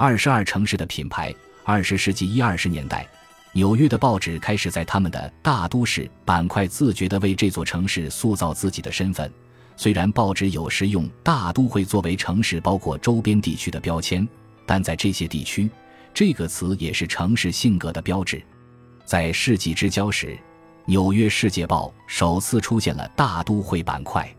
[0.00, 1.34] 二十二城市的品牌。
[1.64, 3.04] 二十世纪一二十年代，
[3.50, 9.28] 纽约的报纸开始在他们的大都市板块自觉地为这座城市塑造自己的身份。
[9.76, 14.26] 虽然报纸有时用“大都会”作为城市包括周边地区的标签，
[14.64, 15.68] 但在这些地区，
[16.14, 18.40] 这个词也是城市性格的标志。
[19.04, 20.28] 在世纪之交时，
[20.84, 24.32] 《纽约世界报》首次出现了“大都会”板块。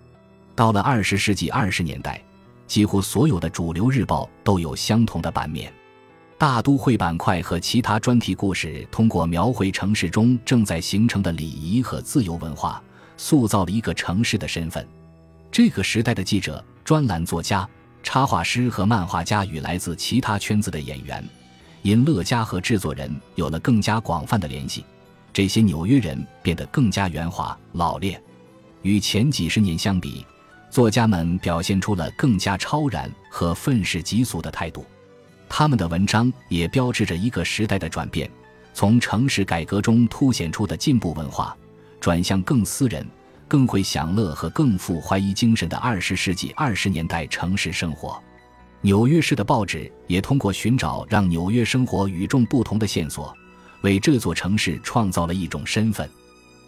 [0.55, 2.21] 到了二十世纪二十年代，
[2.69, 5.73] 几乎所有的主流日报都有相同的版面。
[6.37, 12.81] 大都会板块和其他专题故事，通过描绘城市中正在形成的礼仪和自由文化，
[13.17, 14.87] 塑造了一个城市的身份。
[15.51, 17.67] 这个时代的记者、专栏作家、
[18.03, 21.27] 插画师和漫画家与来自其他圈子的演员、
[21.81, 24.85] 因乐家和制作人有了更加广泛的联系。
[25.33, 28.21] 这些纽约人变得更加圆滑、老练。
[28.83, 30.25] 与前几十年相比，
[30.69, 34.85] 作家们表现出了更加超然和愤世嫉俗的态度。
[35.47, 38.29] 他们的文章也标志着一个时代的转变，
[38.73, 41.57] 从城市改革中凸显出的进步文化，
[41.99, 43.03] 转向更私人、
[43.47, 48.21] 更会享乐和更富怀疑精神的二十世纪二十年代城市生活。
[48.81, 53.35] 纽约市的报纸也通过寻找让纽约生活与众不同的线索，
[53.81, 56.07] 为这座城市创造了一种身份。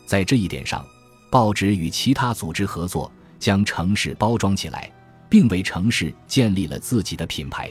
[0.08, 0.84] 在这一点上，
[1.30, 3.10] 报纸与其他组织合作，
[3.42, 4.90] 将城市包装起来，
[5.28, 7.70] 并为城市建立了自己的品牌。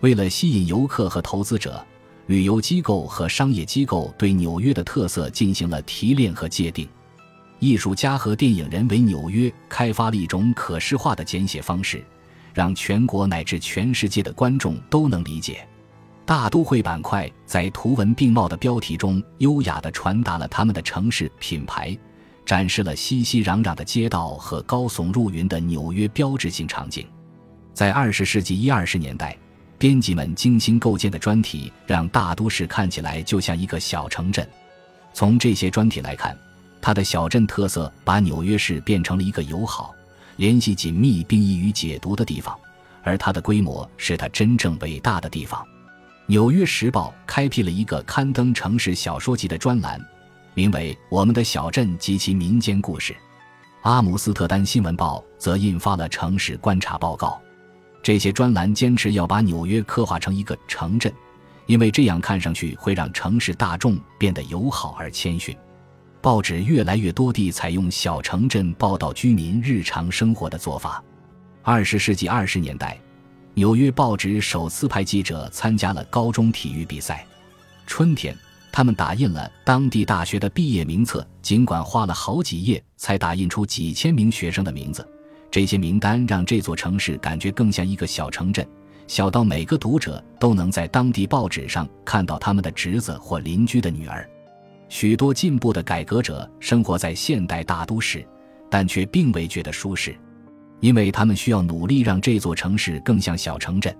[0.00, 1.82] 为了吸引游客和投资者，
[2.26, 6.86] 旅游机构和商业机构对纽约的特色进行了提炼和界定。
[7.60, 12.04] 艺术家和电影人为纽约开发了一种可视化的简写方式，
[12.52, 15.66] 让全国乃至全世界的观众都能理解。
[16.26, 21.96] 大都会板块在图文并茂的标题中，优雅地传达了他们的城市品牌，
[22.46, 27.06] 展示了熙熙攘攘的街道和高耸入云的纽约标志性场景。
[27.74, 29.36] 在二十世纪一二十年代。
[29.78, 34.48] 编辑们精心构建的专题，让大都市看起来就像一个小城镇。
[35.12, 36.34] 从这些专题来看，
[36.80, 39.94] 它的小镇特色把纽约市变成了一个友好、
[40.36, 42.58] 联系紧密并易于解读的地方，
[43.02, 45.62] 而它的规模是它真正伟大的地方。
[46.24, 50.00] 《纽约时报》开辟了一个刊登城市小说集的专栏，
[50.56, 53.12] 名为《我们的小镇及其民间故事》。
[53.82, 57.38] 阿姆斯特丹新闻报则印发了城市观察报告。
[58.02, 61.12] 这些专栏坚持要把纽约刻画成一个城镇，
[61.66, 65.54] 因为这样看上去会让城市大众变得友好而谦逊。
[66.22, 71.04] 报纸越来越多地采用小城镇报道居民日常生活的做法。
[71.62, 72.98] 二十世纪二十年代，
[73.52, 77.26] 纽约报纸首次派记者参加了高中体育比赛。
[77.86, 78.34] 春天，
[78.76, 85.08] 他们打印了当地大学的毕业名册，尽管花了好几页才打印出几千名学生的名字。
[85.50, 88.68] 这些名单让这座城市感觉更像一个小城镇，
[89.06, 94.28] 小到每个读者都能在当地报纸上看到他们的侄子或邻居的女儿。
[94.90, 98.22] 许多进步的改革者生活在现代大都市，
[98.70, 100.14] 但却并未觉得舒适，
[100.80, 103.96] 因为他们需要努力让这座城市更像小城镇，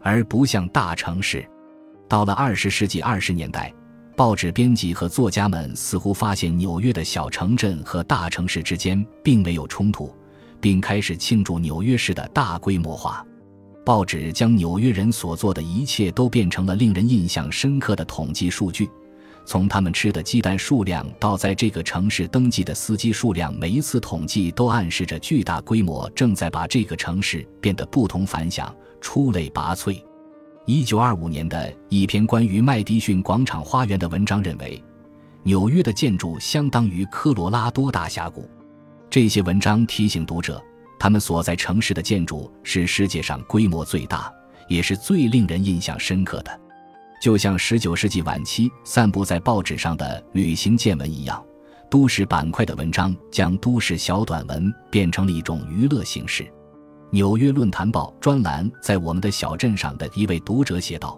[0.00, 1.44] 而不像大城市。
[2.08, 3.74] 到了二十世纪二十年代，
[4.16, 10.14] 报纸编辑和作家们似乎发现纽约的小城镇和大城市之间并没有冲突。
[10.64, 13.22] 并开始庆祝纽约市的大规模化。
[13.84, 18.88] 报纸将纽约人所做的一切都变成了令人印象深刻的统计数据，
[19.44, 30.02] 从他们吃的鸡蛋数量到在这个城市登记的司机数量，每一次统计都暗示着巨大规模正在把这个城市变得不同凡响、出类拔萃。
[30.66, 34.82] 一九二五年的一篇关于麦迪逊广场花园的文章认为，
[35.42, 38.48] 纽约的建筑相当于科罗拉多大峡谷。
[39.10, 40.62] 这些文章提醒读者，
[40.98, 44.32] 他们所在城市的建筑是世界上规模最大，
[44.66, 46.60] 也是最令人印象深刻的。
[47.20, 51.44] 就像19世纪晚期散布在报纸上的旅行见闻一样，
[51.90, 56.42] 都市板块的文章将都市小短文变成了一种娱乐形式。
[57.14, 61.16] 《纽约论坛报》专栏在我们的小镇上的一位读者写道：“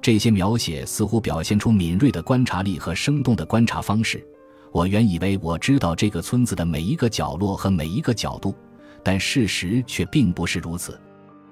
[0.00, 4.26] 这些描写似乎表现出敏锐的观察力和生动的观察方式。”
[4.72, 8.54] 我原以为我知道这个村子的每一个角落和每一个角度，
[9.02, 10.98] 但事实却并不是如此。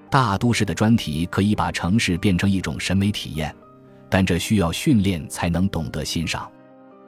[0.08, 3.54] 大都市的专题可以把城市变成一种审美体验，
[4.08, 6.50] 但这需要训练才能懂得欣赏。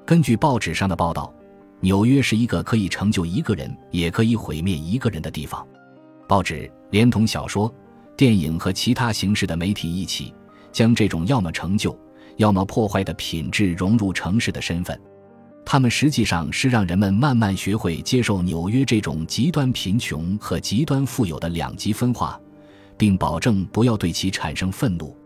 [0.04, 1.32] 根据报纸上的报道，
[1.80, 5.66] 纽约是一个可以成就一个人，也可以毁灭一个人的地方。
[6.26, 7.73] 报纸连同小说、
[8.17, 10.32] 电影和其他形式的媒体一起，
[10.73, 11.99] 将这种要么成就，
[12.37, 14.99] 要么破坏的品质融入城市的身份。
[15.65, 22.38] 他们实际上是让人们慢慢学会接受纽约这种极端贫穷和极端富有的两极分化，
[22.99, 25.17] 并保证不要对其产生愤怒。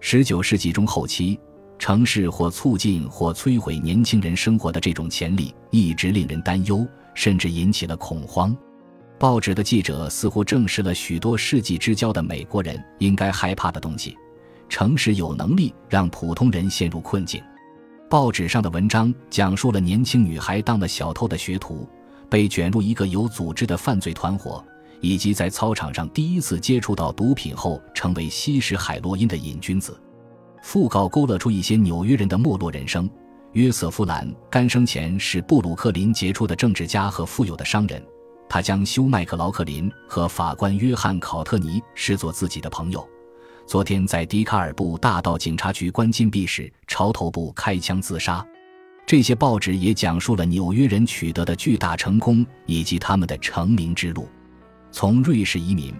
[0.00, 1.38] 十九世纪中后期，
[1.78, 8.56] 城市或促进或摧毁年轻人生活的这种潜力一直令人担忧，甚至引起了恐慌。
[9.18, 14.16] 报纸的记者似乎证实了许多世纪之交的美国人应该害怕的东西：
[14.68, 17.42] 城市有能力让普通人陷入困境。
[18.10, 21.88] 报纸上的文章讲述了年轻女孩当了小偷的学徒，
[22.28, 24.62] 被卷入一个有组织的犯罪团伙，
[25.00, 29.98] 以及在操场上第一次接触到毒品后成为吸食海洛因的瘾君子。
[30.62, 33.08] 讣告勾勒出一些纽约人的没落人生。
[33.52, 38.02] 约瑟夫·兰甘生前是布鲁克林杰出的政治家和富有的商人。
[38.48, 43.06] 他将休·麦克劳克林和法官约翰·考特尼视作自己的朋友。
[43.66, 48.46] 昨天在迪卡尔布大道警察局关禁闭时，朝头部开枪自杀。
[49.04, 54.28] 这些报纸也讲述了纽约人取得的巨大成功以及他们的成名之路。
[54.90, 55.94] 从瑞士移民、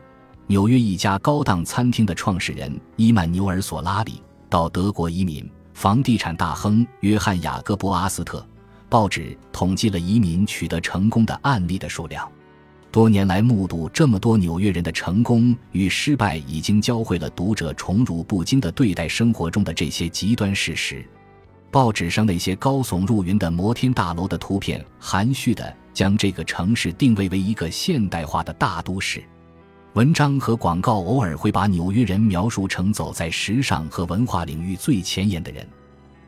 [0.47, 8.45] 纽约一家高档餐厅的创始人伊曼纽尔·索拉里，到德国移民、房地产大亨约翰·雅各布·阿斯特，
[8.89, 12.29] 报纸统计了移民取得成功的案例的数量。
[12.97, 21.05] 多年来，目睹这么多纽约人的成功与失败，已经教会了读者宠辱不惊的对待生活中的这些极端事实。
[21.71, 29.23] 报纸上那些高耸入云的摩天大楼的图片，含蓄地将这个城市定位为一个现代化的大都市。
[29.93, 35.69] 文章和广告偶尔会把纽约人描述成走在时尚和文化领域最前沿的人。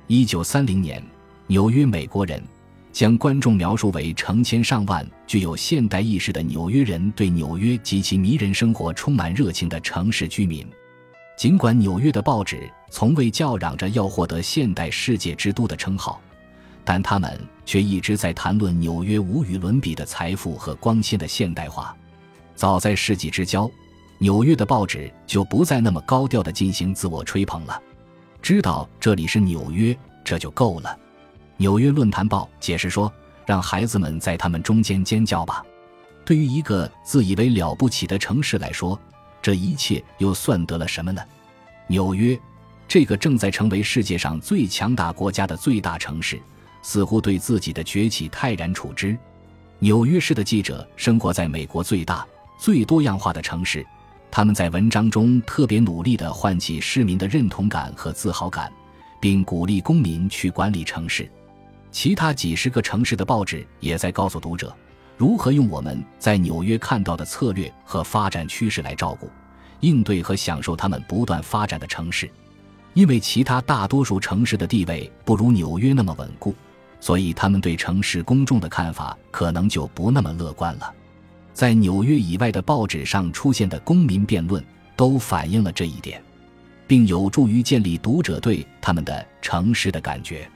[0.06, 1.03] 一九三零年，
[1.47, 2.43] 纽约美国人。
[2.98, 10.66] 将观众描述为成千上万具有现代意识的纽约人，对纽约及其迷人生活充满热情的城市居民。
[11.36, 16.20] 尽管纽约的报纸从未叫嚷着要获得现代世界之都的称号，
[16.84, 21.96] 但他们却一直在谈论纽约无与伦比的财富和光鲜的现代化。
[22.56, 23.70] 早在世纪之交，
[24.18, 27.80] 纽约的报纸就不再那么高调地进行自我吹捧了。
[28.42, 30.98] 知道这里是纽约，这就够了。
[31.60, 33.12] 纽约论坛报解释说
[33.44, 35.62] ：“让孩子们在他们中间尖叫吧。”
[36.25, 38.99] 对于一个自以为了不起的城市来说，
[39.43, 41.20] 这一切又算得了什么呢？
[41.88, 42.38] 纽约，
[42.87, 46.40] 这个正在成为世界上最强大国家的最大城市，
[46.81, 49.19] 似乎对自己的崛起泰然处之。
[49.81, 52.25] 纽约市的记者生活在美国最大、
[52.56, 53.84] 最多样化的城市，
[54.31, 58.72] 他们在文章中特别努力地唤起市民的认同感和自豪感，
[59.19, 61.28] 并鼓励公民去管理城市。
[61.90, 64.75] 其他几十个城市的报纸也在告诉读者，
[65.17, 69.29] 如何用我们在纽约看到的策略和发展趋势来照顾、
[69.81, 72.31] 应对和享受他们不断发展的城市。
[72.94, 76.55] 因为其他大多数城市的地位不如纽约那么稳固，
[77.00, 80.93] 所以他们对城市公众的看法可能就不那么乐观了。
[81.52, 84.64] 在纽约以外的报纸上出现的公民辩论
[84.96, 86.23] 都反映了这一点，
[86.87, 90.49] 并有助于建立读者对他们的城市的感觉。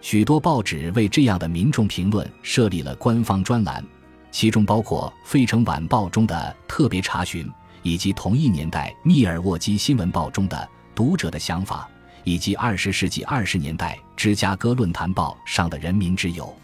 [0.00, 3.84] 许多报纸为这样的民众评论设立了官方专栏，
[4.30, 7.46] 其中包括《费城晚报》中的特别查询，
[7.82, 11.86] 以及同一年代《密尔沃基新闻报》中的读者的想法，
[12.24, 16.54] 以及二十世纪二十年代《芝加哥论坛报》上的人民之友。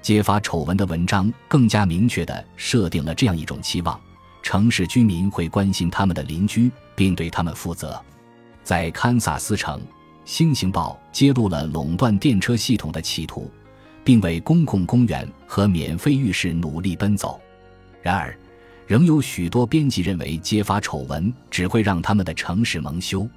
[0.00, 3.98] 揭发丑闻的文章更加明确地设定了这样一种期望：
[4.42, 8.02] 城市居民会关心他们的邻居，并对他们负责。
[8.64, 9.80] 在堪萨斯城。
[10.24, 13.50] 《星星报》揭露了垄断电车系统的企图，
[14.04, 17.40] 并为公共公园和免费浴室努力奔走。
[18.00, 18.36] 然而，
[18.86, 23.28] 仍有许多编辑认为揭发丑闻只会让他们的城市蒙羞。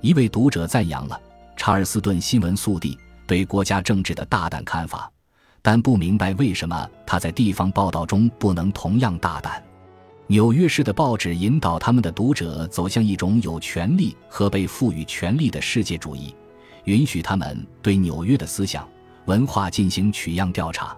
[0.00, 1.20] 一位读者赞扬了
[1.56, 5.10] 查尔斯顿新闻速递对国家政治的大胆看法，
[5.60, 9.62] 但不明白为什么他在地方报道中不能同样大胆。
[10.32, 16.34] 纽约市的报纸引导他们的读者走向一种有权利和被赋予权利的世界主义，
[16.84, 18.88] 允许他们对纽约的思想
[19.26, 20.96] 文化进行取样调查。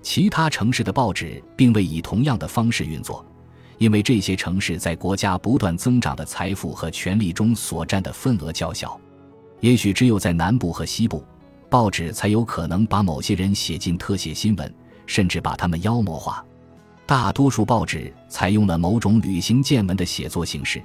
[0.00, 3.26] 其他城市的报纸并未以同样的方式运作，
[3.78, 8.96] 因为这些城市在国家不断增长的财富和权力中所占的份额较小。
[9.58, 11.24] 也许只有在南部和西部，
[11.68, 14.72] 报纸才有可能把某些人写进特写新闻，
[15.04, 16.44] 甚至把他们妖魔化。
[17.08, 20.82] 大多数报纸采用了某种旅行见闻的写作形式，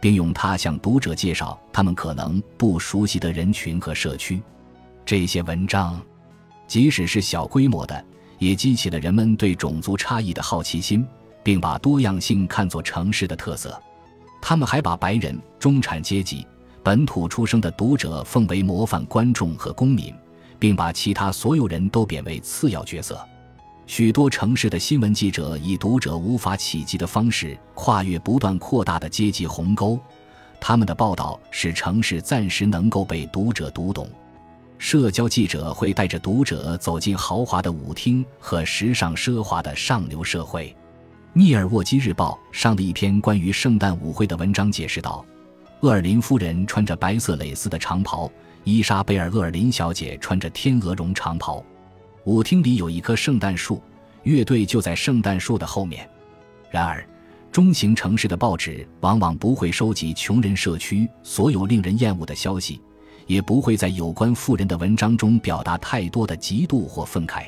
[0.00, 4.40] 并用它向读者介绍他们可能不熟悉的人群和社区。
[5.04, 6.00] 这些文章，
[6.66, 8.02] 即使是小规模的，
[8.38, 11.06] 也激起了人们对种族差异的好奇心，
[11.42, 13.78] 并把多样性看作城市的特色。
[14.40, 16.46] 他们还把白人、中产阶级、
[16.82, 20.14] 本土出生的读者奉为模范观众和公民，
[20.58, 23.22] 并把其他所有人都贬为次要角色。
[23.88, 29.98] 许多城市的新闻记者以读者无法企及的方式跨越不断扩大的阶级鸿沟，
[30.60, 34.06] 他们的报道使城市暂时能够被读者读懂。
[34.76, 40.76] 社交记者会带着读者走进豪华的舞厅和时尚奢华的上流社会。
[41.32, 45.24] 密尔沃基日报上的一篇关于圣诞舞会的文章解释道
[45.80, 48.30] ：“厄尔林夫人穿着白色蕾丝的长袍，
[48.64, 51.64] 伊莎贝尔·厄尔林小姐穿着天鹅绒长袍。
[52.28, 53.80] 舞厅里有一棵圣诞树，
[54.24, 56.06] 乐队就在圣诞树的后面。
[56.70, 57.02] 然而，
[57.50, 62.78] 中型城市的报纸往往不会收集穷人社区所有令人厌恶的消息。”
[63.26, 67.46] 也不会在有关富人的文章中表达太多的嫉妒或愤慨。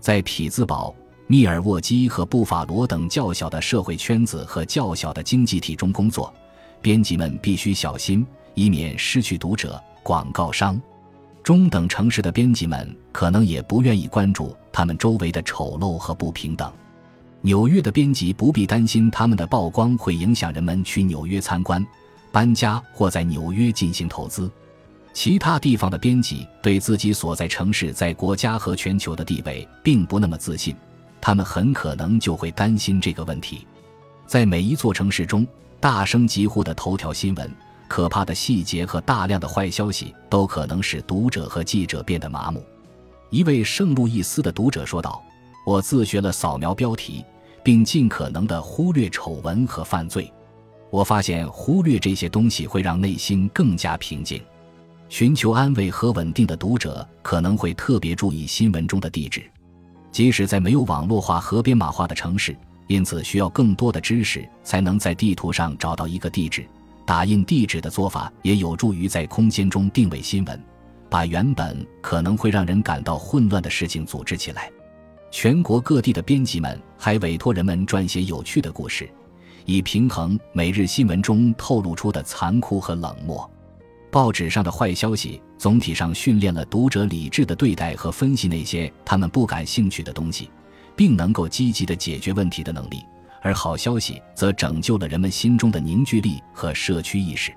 [0.00, 0.94] 在匹兹堡、
[1.26, 6.32] 密尔沃基和布法罗等较小的社会圈子和较小的经济体中工作，
[6.82, 9.82] 编辑们必须小心，以免失去读者。
[10.02, 10.80] 广告商、
[11.42, 16.72] 中等城市的编辑们可能也不愿意关注他们周围的丑陋和不平等。
[17.42, 21.84] 纽约的编辑不必担心他们的曝光会影响人们去纽约参观、
[22.30, 24.50] 搬家或在纽约进行投资。
[25.12, 30.76] 其他地方的编辑对自己所在城市在国家和全球的地位并不那么自信，
[31.20, 33.66] 他们很可能就会担心这个问题。
[34.26, 35.44] 在每一座城市中，
[35.80, 37.50] 大声疾呼的头条新闻、
[37.88, 42.62] 可怕的细节和大量的坏消息都可能使读者和记者变得麻木。
[43.30, 45.22] 一位圣路易斯的读者说道
[45.64, 47.24] ：“我自学了扫描标题，
[47.62, 50.30] 并尽可能地忽略丑闻和犯罪。
[50.90, 54.42] 我发现忽略这些东西会让内心更加平静。”
[55.08, 59.42] 寻求安慰和稳定的读者可能会特别注意新闻中的地址，
[60.10, 62.56] 即使在没有网络化和编码化的城市，
[62.88, 66.66] 因此需要更多的知识才能在地图上找到一个地址。
[67.06, 70.60] 打印地址的做法也有助于在空间中定位新闻，
[71.10, 74.70] 把原本可能会让人感到混乱的事情组织起来。
[75.32, 79.10] 全国各地的编辑们还委托人们撰写有趣的故事，
[79.64, 83.48] 以平衡每日新闻中透露出的残酷和冷漠。
[84.10, 90.50] 报纸上的坏消息总体上训练了读者理智的对待和分析那些他们不感兴趣的东西，
[90.96, 92.98] 并能够积极的解决问题的能力；
[93.40, 97.52] 而好消息则拯救了人们心中的凝聚力和社区意识。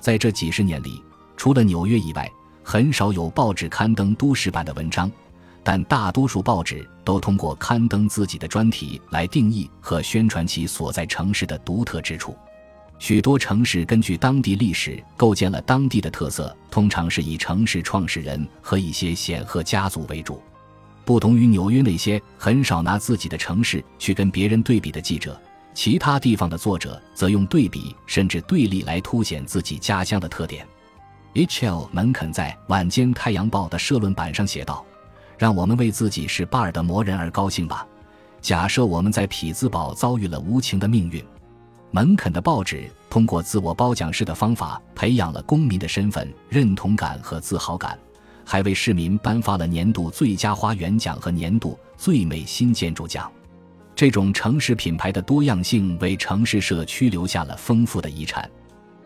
[0.00, 1.00] 在这几十年里，
[1.36, 2.28] 除了纽约以外，
[2.64, 5.08] 很少有报纸刊登都市版的文章，
[5.62, 12.34] 但大多数报纸都通过刊登自己的专题来定义和宣传其所在城市的独特之处。
[12.98, 20.40] 许多城市根据当地历史构建了当地的特色，通常是以城市创始人和一些显赫家族为主。
[21.04, 25.38] 不同于纽约那些很少拿自己的城市去跟别人对比的记者，
[25.74, 30.66] 其他地方的作者则用对比甚至对立来凸显自己家乡的特点。
[31.36, 31.88] H.L.
[31.90, 34.84] 门肯在《晚间太阳报》的社论版上写道
[35.36, 37.84] ：“让我们为自己是巴尔的摩人而高兴吧。
[38.40, 41.24] 假设我们在匹兹堡遭遇了无情的命运。”
[41.90, 47.98] 门肯的报纸通过自我褒奖式的方法培养了公民的身份认同感和自豪感，
[48.44, 53.30] 还为市民颁发了年度最佳花园奖和年度最美新建筑奖。
[53.96, 58.48] 这种城市品牌的多样性为城市社区留下了丰富的遗产。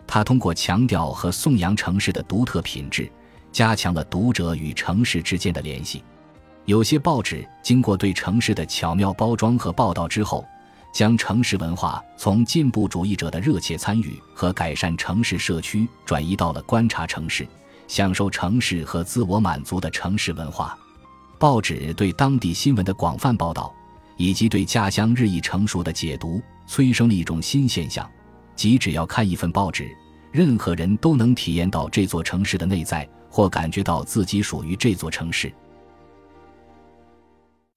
[0.08, 3.08] 他通过强调和颂扬城市的独特品质，
[3.52, 6.02] 加强了读者与城市之间的联系。
[6.64, 10.44] 有些报纸经过对城市的巧妙包装和报道之后。
[10.90, 17.46] 将城市文化从进步主义者的热切参与和改善城市社区，转移到了观察城市、
[17.86, 20.76] 享受城市和自我满足的城市文化。
[21.38, 23.72] 报纸对当地新闻的广泛报道，
[24.16, 28.10] 以及对家乡日益成熟的解读，催生了一种新现象：
[28.58, 29.88] 即只要看一份报纸，
[30.32, 35.52] 任何人都能体验到这座城市的内在，或感觉到自己属于这座城市。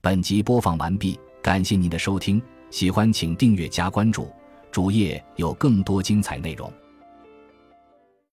[0.02, 2.42] 本集播放完毕，感谢您的收听。
[2.72, 4.28] 喜欢请订阅加关注，
[4.72, 6.74] 主页有更多精彩内容。